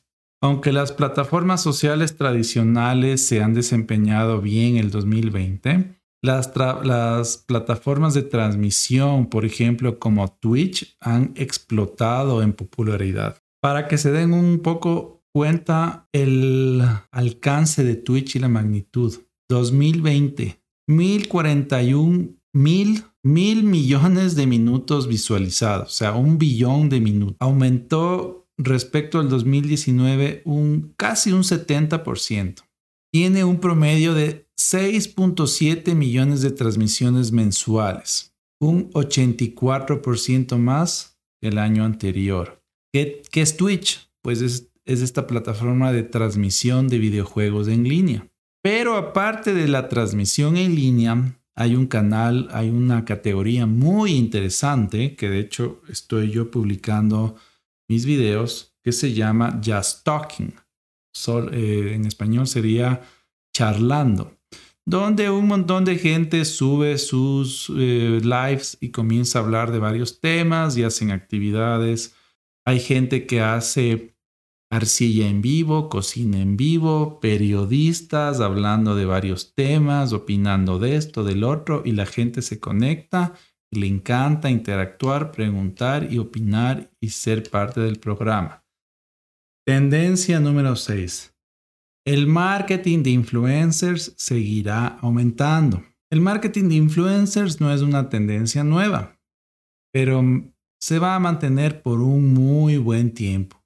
Aunque 0.43 0.73
las 0.73 0.91
plataformas 0.91 1.63
sociales 1.63 2.17
tradicionales 2.17 3.25
se 3.25 3.41
han 3.41 3.53
desempeñado 3.53 4.41
bien 4.41 4.75
el 4.75 4.91
2020, 4.91 6.01
las, 6.21 6.51
las, 6.83 7.37
plataformas 7.37 8.13
de 8.13 8.23
transmisión, 8.23 9.27
por 9.27 9.45
ejemplo, 9.45 9.99
como 9.99 10.27
Twitch, 10.27 10.97
han 10.99 11.31
explotado 11.37 12.41
en 12.41 12.51
popularidad. 12.51 13.41
Para 13.61 13.87
que 13.87 13.97
se 13.97 14.11
den 14.11 14.33
un 14.33 14.59
poco 14.59 15.23
cuenta 15.33 16.09
el 16.11 16.83
alcance 17.09 17.85
de 17.85 17.95
Twitch 17.95 18.35
y 18.35 18.39
la 18.39 18.49
magnitud. 18.49 19.15
2020, 19.47 20.61
1041 20.89 22.35
mil 22.55 23.03
mil 23.25 23.63
millones 23.63 24.35
de 24.35 24.45
minutos 24.45 25.07
visualizados, 25.07 25.87
o 25.87 25.95
sea, 25.95 26.13
un 26.13 26.37
billón 26.37 26.89
de 26.89 26.99
minutos. 27.01 27.35
Aumentó 27.39 28.47
respecto 28.55 29.19
al 29.19 29.29
2019 29.29 30.43
un 30.45 30.93
casi 30.95 31.31
un 31.31 31.41
70%. 31.41 32.63
Tiene 33.11 33.43
un 33.43 33.59
promedio 33.59 34.13
de 34.13 34.47
6.7 34.59 35.95
millones 35.95 36.41
de 36.41 36.51
transmisiones 36.51 37.31
mensuales, 37.31 38.35
un 38.61 38.91
84% 38.91 40.57
más 40.57 41.17
que 41.41 41.47
el 41.47 41.57
año 41.57 41.83
anterior. 41.83 42.61
¿Qué, 42.93 43.23
¿Qué, 43.31 43.41
es 43.41 43.57
Twitch? 43.57 44.07
Pues 44.21 44.41
es, 44.41 44.71
es 44.85 45.01
esta 45.01 45.25
plataforma 45.25 45.91
de 45.91 46.03
transmisión 46.03 46.87
de 46.89 46.99
videojuegos 46.99 47.69
en 47.69 47.89
línea. 47.89 48.29
Pero 48.61 48.97
aparte 48.97 49.55
de 49.55 49.67
la 49.67 49.89
transmisión 49.89 50.57
en 50.57 50.75
línea, 50.75 51.39
hay 51.55 51.75
un 51.75 51.87
canal, 51.87 52.49
hay 52.51 52.69
una 52.69 53.05
categoría 53.05 53.65
muy 53.65 54.11
interesante 54.11 55.15
que 55.15 55.29
de 55.29 55.39
hecho 55.39 55.81
estoy 55.87 56.29
yo 56.29 56.51
publicando 56.51 57.35
mis 57.87 58.05
videos 58.05 58.75
que 58.83 58.91
se 58.91 59.13
llama 59.13 59.61
Just 59.63 60.03
Talking. 60.03 60.53
Eh, 61.51 61.93
en 61.95 62.05
español 62.05 62.45
sería 62.45 63.01
charlando, 63.53 64.37
donde 64.85 65.29
un 65.29 65.47
montón 65.47 65.85
de 65.85 65.97
gente 65.97 66.43
sube 66.43 66.97
sus 66.97 67.71
eh, 67.75 68.19
lives 68.21 68.77
y 68.81 68.89
comienza 68.89 69.39
a 69.39 69.43
hablar 69.43 69.71
de 69.71 69.79
varios 69.79 70.19
temas 70.19 70.75
y 70.75 70.83
hacen 70.83 71.11
actividades. 71.11 72.13
Hay 72.65 72.81
gente 72.81 73.25
que 73.25 73.39
hace 73.39 74.14
arcilla 74.71 75.27
en 75.27 75.41
vivo, 75.41 75.89
cocina 75.89 76.39
en 76.39 76.57
vivo, 76.57 77.19
periodistas 77.19 78.39
hablando 78.39 78.95
de 78.95 79.05
varios 79.05 79.53
temas, 79.53 80.13
opinando 80.13 80.79
de 80.79 80.95
esto, 80.95 81.23
del 81.23 81.43
otro, 81.43 81.83
y 81.85 81.91
la 81.91 82.05
gente 82.05 82.41
se 82.41 82.59
conecta 82.59 83.33
y 83.71 83.79
le 83.79 83.87
encanta 83.87 84.49
interactuar, 84.49 85.31
preguntar 85.31 86.11
y 86.11 86.17
opinar 86.17 86.91
y 86.99 87.09
ser 87.09 87.49
parte 87.49 87.81
del 87.81 87.99
programa. 87.99 88.63
Tendencia 89.65 90.39
número 90.39 90.75
6. 90.75 91.33
El 92.05 92.27
marketing 92.27 93.01
de 93.01 93.09
influencers 93.09 94.13
seguirá 94.15 94.87
aumentando. 94.99 95.83
El 96.11 96.21
marketing 96.21 96.69
de 96.69 96.75
influencers 96.75 97.59
no 97.59 97.73
es 97.73 97.81
una 97.81 98.09
tendencia 98.09 98.63
nueva, 98.63 99.19
pero 99.91 100.23
se 100.79 100.99
va 100.99 101.15
a 101.15 101.19
mantener 101.19 101.81
por 101.81 102.01
un 102.01 102.31
muy 102.31 102.77
buen 102.77 103.11
tiempo. 103.11 103.64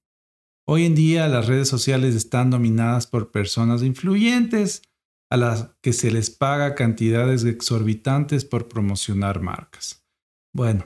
Hoy 0.72 0.86
en 0.86 0.94
día 0.94 1.28
las 1.28 1.48
redes 1.48 1.68
sociales 1.68 2.14
están 2.14 2.52
dominadas 2.52 3.08
por 3.08 3.32
personas 3.32 3.82
influyentes 3.82 4.84
a 5.32 5.36
las 5.36 5.72
que 5.82 5.94
se 5.94 6.12
les 6.12 6.30
paga 6.30 6.76
cantidades 6.76 7.44
exorbitantes 7.44 8.46
por 8.46 8.68
promocionar 8.68 9.42
marcas. 9.42 10.06
Bueno, 10.54 10.86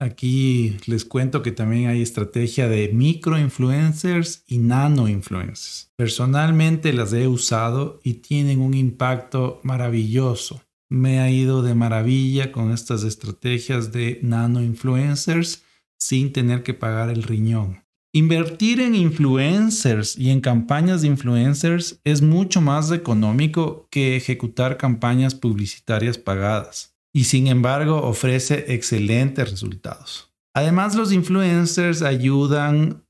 aquí 0.00 0.78
les 0.86 1.04
cuento 1.04 1.42
que 1.42 1.52
también 1.52 1.88
hay 1.88 2.02
estrategia 2.02 2.68
de 2.68 2.88
microinfluencers 2.88 4.42
y 4.48 4.58
nanoinfluencers. 4.58 5.92
Personalmente 5.96 6.92
las 6.92 7.12
he 7.12 7.28
usado 7.28 8.00
y 8.02 8.14
tienen 8.14 8.60
un 8.60 8.74
impacto 8.74 9.60
maravilloso. 9.62 10.60
Me 10.90 11.20
ha 11.20 11.30
ido 11.30 11.62
de 11.62 11.76
maravilla 11.76 12.50
con 12.50 12.72
estas 12.72 13.04
estrategias 13.04 13.92
de 13.92 14.18
nanoinfluencers 14.24 15.62
sin 16.00 16.32
tener 16.32 16.64
que 16.64 16.74
pagar 16.74 17.10
el 17.10 17.22
riñón. 17.22 17.79
Invertir 18.12 18.80
en 18.80 18.96
influencers 18.96 20.18
y 20.18 20.30
en 20.30 20.40
campañas 20.40 21.02
de 21.02 21.06
influencers 21.06 22.00
es 22.02 22.22
mucho 22.22 22.60
más 22.60 22.90
económico 22.90 23.86
que 23.88 24.16
ejecutar 24.16 24.76
campañas 24.76 25.36
publicitarias 25.36 26.18
pagadas 26.18 26.96
y 27.14 27.24
sin 27.24 27.46
embargo 27.46 28.02
ofrece 28.02 28.74
excelentes 28.74 29.48
resultados. 29.48 30.34
Además, 30.56 30.96
los 30.96 31.12
influencers 31.12 32.02
ayudan 32.02 33.06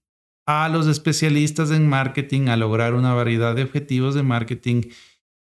a 0.46 0.68
los 0.68 0.86
especialistas 0.86 1.70
en 1.70 1.88
marketing 1.88 2.48
a 2.48 2.58
lograr 2.58 2.92
una 2.92 3.14
variedad 3.14 3.54
de 3.54 3.62
objetivos 3.62 4.14
de 4.14 4.22
marketing 4.22 4.82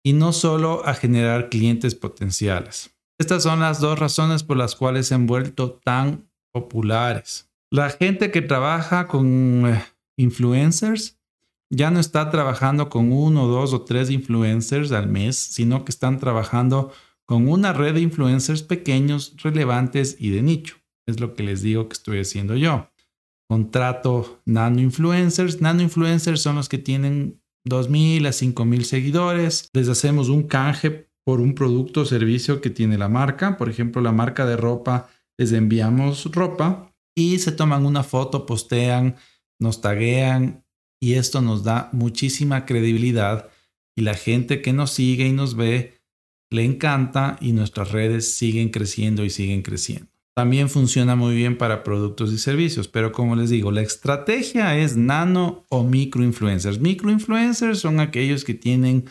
y 0.02 0.14
no 0.14 0.32
solo 0.32 0.86
a 0.86 0.94
generar 0.94 1.50
clientes 1.50 1.94
potenciales. 1.94 2.96
Estas 3.18 3.42
son 3.42 3.60
las 3.60 3.78
dos 3.78 3.98
razones 3.98 4.42
por 4.42 4.56
las 4.56 4.74
cuales 4.74 5.08
se 5.08 5.14
han 5.14 5.26
vuelto 5.26 5.80
tan 5.84 6.30
populares. 6.50 7.50
La 7.74 7.90
gente 7.90 8.30
que 8.30 8.40
trabaja 8.40 9.08
con 9.08 9.66
eh, 9.66 9.84
influencers 10.16 11.18
ya 11.70 11.90
no 11.90 11.98
está 11.98 12.30
trabajando 12.30 12.88
con 12.88 13.10
uno, 13.10 13.48
dos 13.48 13.72
o 13.72 13.82
tres 13.82 14.10
influencers 14.10 14.92
al 14.92 15.08
mes, 15.08 15.34
sino 15.34 15.84
que 15.84 15.90
están 15.90 16.20
trabajando 16.20 16.92
con 17.26 17.48
una 17.48 17.72
red 17.72 17.94
de 17.94 18.00
influencers 18.00 18.62
pequeños, 18.62 19.34
relevantes 19.42 20.14
y 20.20 20.30
de 20.30 20.42
nicho. 20.42 20.76
Es 21.04 21.18
lo 21.18 21.34
que 21.34 21.42
les 21.42 21.62
digo 21.62 21.88
que 21.88 21.94
estoy 21.94 22.20
haciendo 22.20 22.54
yo. 22.54 22.92
contrato 23.48 24.40
nano 24.46 24.80
influencers. 24.80 25.60
Nano 25.60 25.82
influencers 25.82 26.42
son 26.42 26.54
los 26.54 26.68
que 26.68 26.78
tienen 26.78 27.42
2.000 27.68 28.28
a 28.28 28.30
5.000 28.30 28.82
seguidores. 28.82 29.68
Les 29.72 29.88
hacemos 29.88 30.28
un 30.28 30.44
canje 30.44 31.10
por 31.24 31.40
un 31.40 31.56
producto 31.56 32.02
o 32.02 32.04
servicio 32.04 32.60
que 32.60 32.70
tiene 32.70 32.98
la 32.98 33.08
marca. 33.08 33.56
Por 33.56 33.68
ejemplo, 33.68 34.00
la 34.00 34.12
marca 34.12 34.46
de 34.46 34.56
ropa, 34.56 35.08
les 35.36 35.50
enviamos 35.50 36.30
ropa 36.30 36.93
y 37.14 37.38
se 37.38 37.52
toman 37.52 37.86
una 37.86 38.02
foto, 38.02 38.46
postean, 38.46 39.16
nos 39.58 39.80
taguean 39.80 40.64
y 41.00 41.14
esto 41.14 41.42
nos 41.42 41.64
da 41.64 41.90
muchísima 41.92 42.66
credibilidad 42.66 43.50
y 43.96 44.02
la 44.02 44.14
gente 44.14 44.62
que 44.62 44.72
nos 44.72 44.90
sigue 44.90 45.26
y 45.26 45.32
nos 45.32 45.54
ve 45.54 46.00
le 46.50 46.64
encanta 46.64 47.36
y 47.40 47.52
nuestras 47.52 47.92
redes 47.92 48.34
siguen 48.34 48.70
creciendo 48.70 49.24
y 49.24 49.30
siguen 49.30 49.62
creciendo. 49.62 50.10
También 50.36 50.68
funciona 50.68 51.14
muy 51.14 51.36
bien 51.36 51.56
para 51.56 51.84
productos 51.84 52.32
y 52.32 52.38
servicios, 52.38 52.88
pero 52.88 53.12
como 53.12 53.36
les 53.36 53.50
digo, 53.50 53.70
la 53.70 53.82
estrategia 53.82 54.76
es 54.76 54.96
nano 54.96 55.64
o 55.68 55.84
micro 55.84 56.24
influencers. 56.24 56.80
Micro 56.80 57.10
influencers 57.10 57.78
son 57.78 58.00
aquellos 58.00 58.44
que 58.44 58.54
tienen 58.54 59.04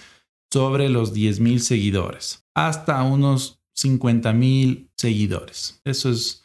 sobre 0.52 0.90
los 0.90 1.14
10.000 1.14 1.60
seguidores, 1.60 2.46
hasta 2.54 3.02
unos 3.04 3.62
50.000 3.78 4.90
seguidores. 4.98 5.82
Eso 5.86 6.12
es 6.12 6.44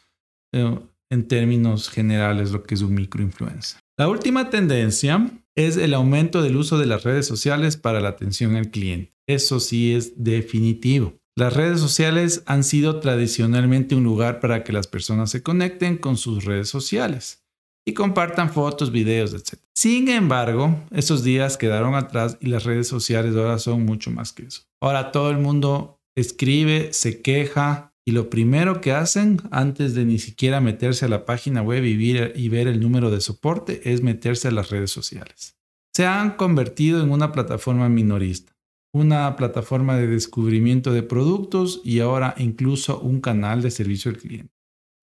eh, 0.53 0.79
en 1.11 1.27
términos 1.27 1.89
generales 1.89 2.51
lo 2.51 2.63
que 2.63 2.75
es 2.75 2.81
un 2.81 2.93
microinfluencer. 2.93 3.79
La 3.97 4.07
última 4.07 4.49
tendencia 4.49 5.29
es 5.55 5.75
el 5.77 5.93
aumento 5.93 6.41
del 6.41 6.55
uso 6.55 6.77
de 6.77 6.85
las 6.85 7.03
redes 7.03 7.25
sociales 7.25 7.77
para 7.77 7.99
la 7.99 8.09
atención 8.09 8.55
al 8.55 8.71
cliente. 8.71 9.13
Eso 9.27 9.59
sí 9.59 9.93
es 9.93 10.23
definitivo. 10.23 11.19
Las 11.37 11.53
redes 11.53 11.79
sociales 11.79 12.43
han 12.45 12.63
sido 12.63 12.99
tradicionalmente 12.99 13.95
un 13.95 14.03
lugar 14.03 14.39
para 14.39 14.63
que 14.63 14.73
las 14.73 14.87
personas 14.87 15.29
se 15.29 15.43
conecten 15.43 15.97
con 15.97 16.17
sus 16.17 16.45
redes 16.45 16.69
sociales 16.69 17.45
y 17.87 17.93
compartan 17.93 18.51
fotos, 18.51 18.91
videos, 18.91 19.33
etc. 19.33 19.59
Sin 19.75 20.09
embargo, 20.09 20.77
esos 20.91 21.23
días 21.23 21.57
quedaron 21.57 21.95
atrás 21.95 22.37
y 22.41 22.47
las 22.47 22.63
redes 22.63 22.87
sociales 22.87 23.35
ahora 23.35 23.57
son 23.57 23.85
mucho 23.85 24.11
más 24.11 24.33
que 24.33 24.43
eso. 24.43 24.63
Ahora 24.81 25.11
todo 25.11 25.29
el 25.29 25.37
mundo 25.37 25.99
escribe, 26.15 26.93
se 26.93 27.21
queja 27.21 27.88
y 28.09 28.11
lo 28.11 28.31
primero 28.31 28.81
que 28.81 28.91
hacen 28.91 29.39
antes 29.51 29.93
de 29.93 30.03
ni 30.03 30.17
siquiera 30.17 30.61
meterse 30.61 31.05
a 31.05 31.09
la 31.09 31.25
página 31.25 31.61
web 31.61 31.85
y, 31.85 31.91
y 31.91 32.49
ver 32.49 32.67
el 32.67 32.79
número 32.79 33.11
de 33.11 33.21
soporte 33.21 33.93
es 33.93 34.01
meterse 34.01 34.47
a 34.47 34.51
las 34.51 34.71
redes 34.71 34.89
sociales. 34.89 35.55
Se 35.93 36.07
han 36.07 36.31
convertido 36.31 37.03
en 37.03 37.11
una 37.11 37.31
plataforma 37.31 37.87
minorista 37.87 38.53
una 38.91 39.35
plataforma 39.35 39.97
de 39.97 40.07
descubrimiento 40.07 40.91
de 40.91 41.03
productos 41.03 41.79
y 41.83 41.99
ahora 41.99 42.33
incluso 42.39 42.99
un 42.99 43.21
canal 43.21 43.61
de 43.61 43.69
servicio 43.69 44.09
al 44.09 44.17
cliente. 44.17 44.51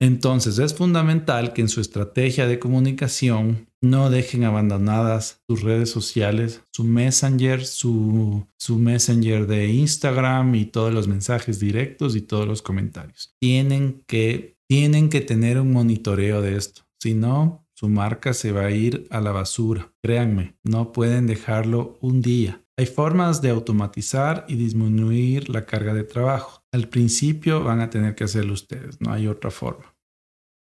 Entonces 0.01 0.59
es 0.59 0.75
fundamental 0.75 1.53
que 1.53 1.63
en 1.63 1.69
su 1.69 1.81
estrategia 1.81 2.49
de 2.49 2.59
comunicación 2.59 3.69
no 3.91 4.11
dejen 4.11 4.45
abandonadas 4.45 5.43
sus 5.49 5.63
redes 5.63 5.91
sociales, 5.91 6.63
su 6.73 6.85
messenger, 6.85 7.65
su, 7.65 8.47
messenger 8.69 9.47
de 9.47 9.69
Instagram 9.69 10.55
y 10.55 10.67
todos 10.67 10.93
los 10.93 11.09
mensajes 11.09 11.59
directos 11.59 12.17
y 12.17 12.21
todos 12.21 12.47
los 12.47 12.63
comentarios. 12.63 13.35
Tienen 13.41 14.03
que, 14.07 14.57
tienen 14.69 15.09
que 15.09 15.21
tener 15.21 15.61
un 15.61 15.73
monitoreo 15.73 16.43
de 16.43 16.57
esto. 16.57 16.83
Si 17.01 17.15
no, 17.15 17.67
su 17.75 17.89
marca 17.89 18.33
se 18.33 18.53
va 18.53 18.67
a 18.67 18.71
ir 18.71 19.07
a 19.11 19.21
la 19.21 19.33
basura. 19.33 19.93
Créanme, 20.03 20.57
no 20.65 20.93
pueden 20.93 21.27
dejarlo 21.27 21.99
un 22.01 22.23
día. 22.23 22.63
Hay 22.79 22.87
formas 22.87 23.41
de 23.41 23.51
automatizar 23.51 24.45
y 24.49 24.57
disminuir 24.57 25.49
la 25.49 25.65
carga 25.65 25.95
de 25.95 26.05
trabajo. 26.05 26.63
Al 26.73 26.89
principio 26.89 27.65
van 27.65 27.81
a 27.81 27.89
tener 27.89 28.15
que 28.15 28.25
hacerlo 28.25 28.53
ustedes, 28.53 29.01
no 29.01 29.13
hay 29.13 29.27
otra 29.27 29.51
forma. 29.51 29.96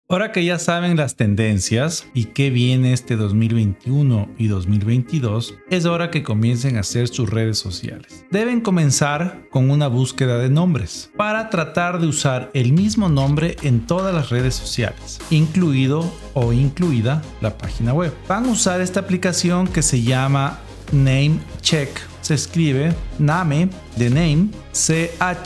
Ahora 0.09 0.31
que 0.31 0.45
ya 0.45 0.61
saben 0.61 0.97
las 0.97 1.17
tendencias 1.17 2.07
y 2.15 2.27
qué 2.27 2.51
viene 2.51 2.93
este 2.93 3.17
2021 3.17 4.29
y 4.39 4.47
2022, 4.47 5.57
es 5.69 5.85
hora 5.85 6.13
que 6.13 6.23
comiencen 6.23 6.77
a 6.77 6.81
hacer 6.81 7.09
sus 7.09 7.29
redes 7.29 7.59
sociales. 7.59 8.25
Deben 8.31 8.61
comenzar 8.61 9.49
con 9.51 9.69
una 9.69 9.88
búsqueda 9.88 10.38
de 10.38 10.49
nombres 10.49 11.11
para 11.16 11.51
tratar 11.51 11.99
de 11.99 12.07
usar 12.07 12.53
el 12.55 12.73
mismo 12.73 13.09
nombre 13.09 13.57
en 13.62 13.85
todas 13.85 14.14
las 14.14 14.31
redes 14.31 14.55
sociales, 14.55 15.19
incluido 15.31 16.09
o 16.35 16.53
incluida 16.53 17.21
la 17.40 17.59
página 17.59 17.92
web. 17.92 18.14
Van 18.29 18.47
a 18.47 18.53
usar 18.53 18.81
esta 18.81 19.01
aplicación 19.01 19.66
que 19.66 19.83
se 19.83 20.03
llama 20.03 20.61
name 20.92 21.40
check 21.62 21.90
se 22.27 22.35
escribe 22.35 22.93
name 23.21 23.69
de 23.95 24.11
name 24.11 24.49
chk.com. 24.73 25.37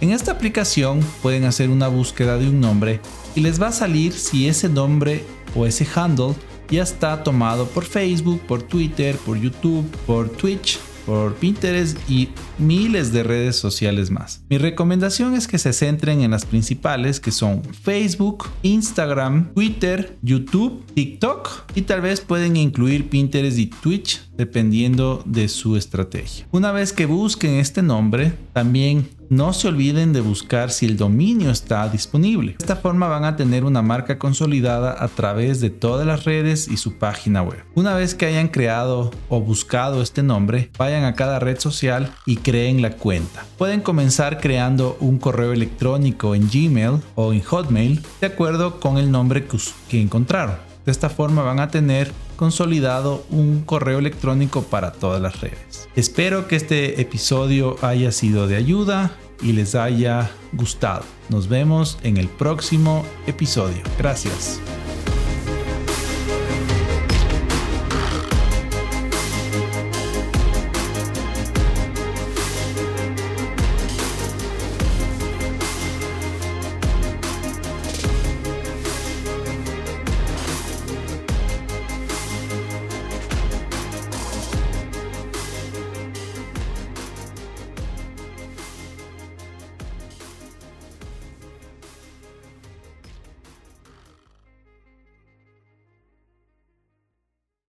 En 0.00 0.10
esta 0.10 0.30
aplicación 0.30 1.00
pueden 1.20 1.44
hacer 1.44 1.68
una 1.68 1.88
búsqueda 1.88 2.38
de 2.38 2.48
un 2.48 2.60
nombre 2.60 3.00
y 3.34 3.40
les 3.40 3.60
va 3.60 3.66
a 3.68 3.72
salir 3.72 4.12
si 4.12 4.46
ese 4.46 4.68
nombre 4.68 5.24
o 5.56 5.66
ese 5.66 5.84
handle 5.94 6.34
ya 6.70 6.84
está 6.84 7.24
tomado 7.24 7.66
por 7.66 7.84
Facebook, 7.84 8.40
por 8.46 8.62
Twitter, 8.62 9.16
por 9.16 9.36
YouTube, 9.36 9.84
por 10.06 10.28
Twitch 10.28 10.78
por 11.06 11.34
Pinterest 11.34 11.98
y 12.08 12.28
miles 12.58 13.12
de 13.12 13.22
redes 13.22 13.56
sociales 13.56 14.10
más. 14.10 14.42
Mi 14.48 14.58
recomendación 14.58 15.34
es 15.34 15.48
que 15.48 15.58
se 15.58 15.72
centren 15.72 16.20
en 16.20 16.30
las 16.30 16.46
principales 16.46 17.20
que 17.20 17.30
son 17.30 17.62
Facebook, 17.64 18.48
Instagram, 18.62 19.52
Twitter, 19.54 20.18
YouTube, 20.22 20.84
TikTok 20.94 21.70
y 21.74 21.82
tal 21.82 22.00
vez 22.00 22.20
pueden 22.20 22.56
incluir 22.56 23.08
Pinterest 23.08 23.58
y 23.58 23.66
Twitch 23.66 24.22
dependiendo 24.36 25.22
de 25.26 25.48
su 25.48 25.76
estrategia. 25.76 26.46
Una 26.50 26.72
vez 26.72 26.92
que 26.92 27.06
busquen 27.06 27.54
este 27.54 27.82
nombre, 27.82 28.32
también 28.52 29.08
no 29.30 29.52
se 29.52 29.68
olviden 29.68 30.12
de 30.12 30.20
buscar 30.20 30.72
si 30.72 30.86
el 30.86 30.96
dominio 30.96 31.52
está 31.52 31.88
disponible. 31.88 32.52
De 32.52 32.56
esta 32.58 32.74
forma 32.74 33.06
van 33.06 33.24
a 33.24 33.36
tener 33.36 33.64
una 33.64 33.80
marca 33.80 34.18
consolidada 34.18 35.02
a 35.02 35.06
través 35.06 35.60
de 35.60 35.70
todas 35.70 36.04
las 36.04 36.24
redes 36.24 36.66
y 36.66 36.76
su 36.76 36.94
página 36.94 37.40
web. 37.40 37.64
Una 37.76 37.94
vez 37.94 38.16
que 38.16 38.26
hayan 38.26 38.48
creado 38.48 39.12
o 39.28 39.40
buscado 39.40 40.02
este 40.02 40.24
nombre, 40.24 40.70
vayan 40.76 41.04
a 41.04 41.14
cada 41.14 41.38
red 41.38 41.60
social 41.60 42.12
y 42.26 42.38
creen 42.38 42.82
la 42.82 42.90
cuenta. 42.90 43.44
Pueden 43.56 43.82
comenzar 43.82 44.40
creando 44.40 44.96
un 44.98 45.18
correo 45.18 45.52
electrónico 45.52 46.34
en 46.34 46.48
Gmail 46.48 47.00
o 47.14 47.32
en 47.32 47.40
Hotmail 47.40 48.02
de 48.20 48.26
acuerdo 48.26 48.80
con 48.80 48.98
el 48.98 49.12
nombre 49.12 49.46
que 49.88 50.00
encontraron. 50.00 50.56
De 50.84 50.90
esta 50.90 51.08
forma 51.08 51.42
van 51.42 51.60
a 51.60 51.68
tener 51.68 52.10
consolidado 52.40 53.22
un 53.28 53.60
correo 53.66 53.98
electrónico 53.98 54.62
para 54.62 54.92
todas 54.92 55.20
las 55.20 55.42
redes. 55.42 55.90
Espero 55.94 56.48
que 56.48 56.56
este 56.56 56.98
episodio 56.98 57.76
haya 57.82 58.12
sido 58.12 58.48
de 58.48 58.56
ayuda 58.56 59.14
y 59.42 59.52
les 59.52 59.74
haya 59.74 60.30
gustado. 60.54 61.04
Nos 61.28 61.48
vemos 61.48 61.98
en 62.02 62.16
el 62.16 62.28
próximo 62.28 63.04
episodio. 63.26 63.82
Gracias. 63.98 64.58